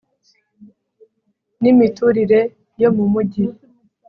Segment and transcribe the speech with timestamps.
[1.61, 2.41] N imiturire
[2.81, 3.45] yo mu mujyi